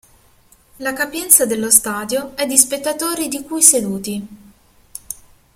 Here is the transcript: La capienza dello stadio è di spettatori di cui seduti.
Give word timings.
La 0.77 0.93
capienza 0.93 1.45
dello 1.45 1.69
stadio 1.69 2.35
è 2.35 2.47
di 2.47 2.57
spettatori 2.57 3.27
di 3.27 3.43
cui 3.43 3.61
seduti. 3.61 4.27